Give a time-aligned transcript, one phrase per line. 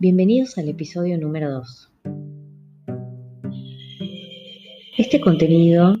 [0.00, 1.92] Bienvenidos al episodio número 2.
[4.96, 5.96] Este contenido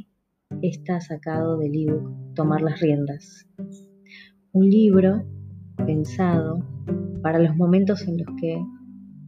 [0.62, 3.48] está sacado del ebook Tomar las riendas,
[4.52, 5.24] un libro
[5.84, 6.64] pensado
[7.24, 8.62] para los momentos en los que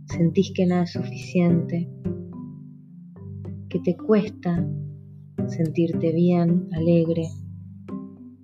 [0.05, 1.91] sentís que nada es suficiente,
[3.69, 4.65] que te cuesta
[5.49, 7.25] sentirte bien, alegre,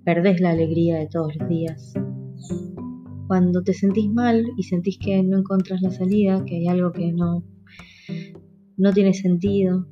[0.03, 1.93] perdés la alegría de todos los días
[3.27, 7.11] cuando te sentís mal y sentís que no encontrás la salida, que hay algo que
[7.11, 7.43] no,
[8.77, 9.85] no tiene sentido.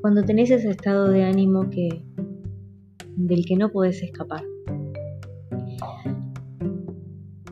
[0.00, 2.02] Cuando tenés ese estado de ánimo que,
[3.16, 4.42] del que no podés escapar.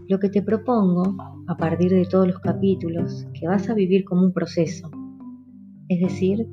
[0.08, 1.14] Lo que te propongo,
[1.46, 4.90] a partir de todos los capítulos, que vas a vivir como un proceso.
[5.90, 6.48] Es decir,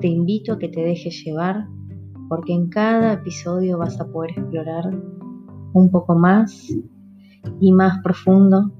[0.00, 1.68] te invito a que te dejes llevar
[2.28, 4.84] porque en cada episodio vas a poder explorar
[5.72, 6.70] un poco más
[7.60, 8.70] y más profundo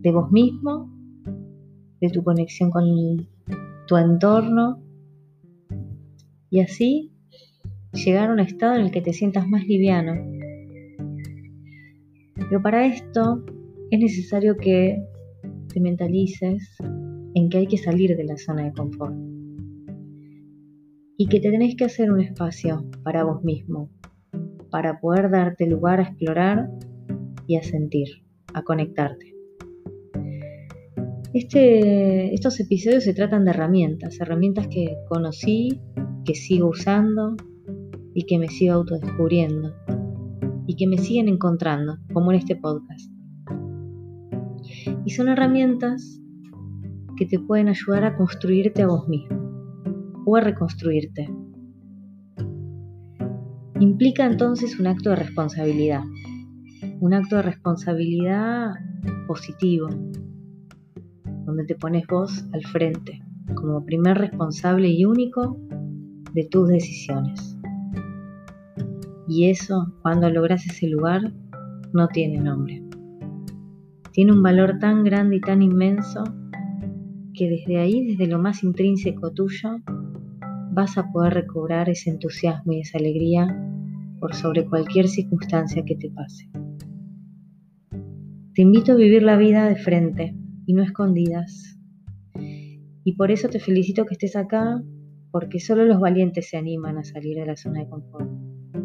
[0.00, 0.88] de vos mismo,
[2.00, 2.84] de tu conexión con
[3.86, 4.80] tu entorno
[6.50, 7.12] y así
[7.92, 10.14] llegar a un estado en el que te sientas más liviano.
[12.34, 13.44] Pero para esto
[13.90, 15.02] es necesario que
[15.72, 16.76] te mentalices
[17.34, 19.35] en que hay que salir de la zona de confort
[21.18, 23.90] y que te tenés que hacer un espacio para vos mismo,
[24.70, 26.70] para poder darte lugar a explorar
[27.46, 28.08] y a sentir,
[28.52, 29.34] a conectarte.
[31.32, 35.80] Este, estos episodios se tratan de herramientas, herramientas que conocí,
[36.24, 37.36] que sigo usando
[38.14, 39.74] y que me sigo autodescubriendo
[40.66, 43.10] y que me siguen encontrando, como en este podcast.
[45.04, 46.20] Y son herramientas
[47.16, 49.45] que te pueden ayudar a construirte a vos mismo
[50.26, 51.30] o a reconstruirte.
[53.78, 56.02] Implica entonces un acto de responsabilidad,
[57.00, 58.72] un acto de responsabilidad
[59.28, 59.88] positivo,
[61.44, 63.22] donde te pones vos al frente
[63.54, 65.56] como primer responsable y único
[66.34, 67.56] de tus decisiones.
[69.28, 71.32] Y eso, cuando logras ese lugar,
[71.92, 72.82] no tiene nombre.
[74.12, 76.24] Tiene un valor tan grande y tan inmenso
[77.34, 79.76] que desde ahí, desde lo más intrínseco tuyo,
[80.76, 83.48] vas a poder recobrar ese entusiasmo y esa alegría
[84.20, 86.50] por sobre cualquier circunstancia que te pase.
[88.54, 90.36] Te invito a vivir la vida de frente
[90.66, 91.78] y no escondidas.
[93.04, 94.82] Y por eso te felicito que estés acá,
[95.30, 98.30] porque solo los valientes se animan a salir de la zona de confort.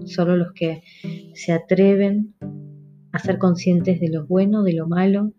[0.05, 0.83] Solo los que
[1.33, 2.33] se atreven
[3.11, 5.33] a ser conscientes de lo bueno, de lo malo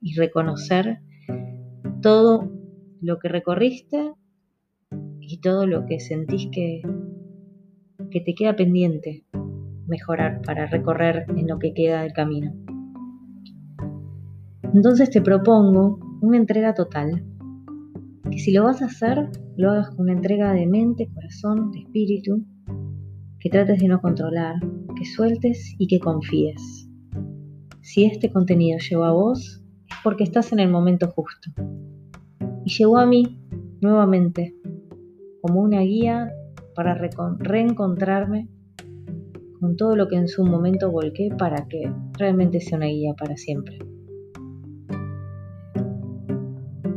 [0.00, 1.00] y reconocer
[2.00, 2.50] todo
[3.02, 4.14] lo que recorriste
[5.32, 6.82] y todo lo que sentís que,
[8.10, 9.24] que te queda pendiente
[9.86, 12.52] mejorar para recorrer en lo que queda del camino.
[14.74, 17.24] Entonces te propongo una entrega total,
[18.30, 21.80] que si lo vas a hacer, lo hagas con una entrega de mente, corazón, de
[21.80, 22.44] espíritu,
[23.40, 24.56] que trates de no controlar,
[24.96, 26.90] que sueltes y que confíes.
[27.80, 31.50] Si este contenido llegó a vos, es porque estás en el momento justo.
[32.64, 33.38] Y llegó a mí
[33.80, 34.54] nuevamente
[35.42, 36.32] como una guía
[36.74, 38.48] para reencontrarme
[39.60, 43.36] con todo lo que en su momento volqué para que realmente sea una guía para
[43.36, 43.78] siempre.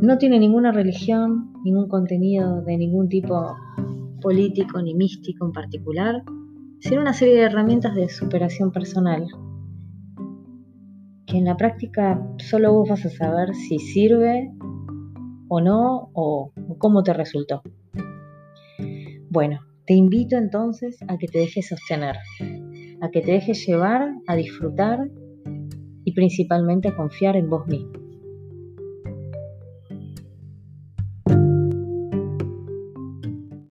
[0.00, 3.56] No tiene ninguna religión, ningún contenido de ningún tipo
[4.22, 6.22] político ni místico en particular,
[6.80, 9.26] sino una serie de herramientas de superación personal
[11.26, 14.52] que en la práctica solo vos vas a saber si sirve
[15.48, 17.62] o no o cómo te resultó.
[19.28, 22.16] Bueno, te invito entonces a que te dejes sostener,
[23.00, 25.10] a que te dejes llevar, a disfrutar
[26.04, 28.05] y principalmente a confiar en vos mismo.